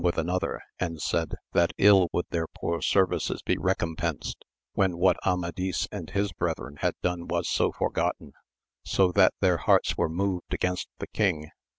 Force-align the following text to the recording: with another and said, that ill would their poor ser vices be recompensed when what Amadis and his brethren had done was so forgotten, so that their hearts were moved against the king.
with 0.03 0.17
another 0.17 0.59
and 0.79 0.99
said, 0.99 1.35
that 1.53 1.73
ill 1.77 2.09
would 2.11 2.25
their 2.31 2.47
poor 2.59 2.81
ser 2.81 3.05
vices 3.05 3.43
be 3.45 3.55
recompensed 3.55 4.43
when 4.73 4.97
what 4.97 5.15
Amadis 5.23 5.87
and 5.91 6.09
his 6.09 6.33
brethren 6.33 6.77
had 6.79 6.95
done 7.03 7.27
was 7.27 7.47
so 7.47 7.71
forgotten, 7.71 8.31
so 8.83 9.11
that 9.11 9.35
their 9.41 9.57
hearts 9.57 9.95
were 9.97 10.09
moved 10.09 10.55
against 10.55 10.89
the 10.97 11.05
king. 11.05 11.51